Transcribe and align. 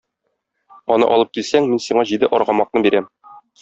Аны 0.95 1.11
алып 1.17 1.31
килсәң, 1.39 1.71
мин 1.75 1.85
сиңа 1.91 2.09
җиде 2.15 2.35
аргамакны 2.41 2.89
бирәм. 2.89 3.13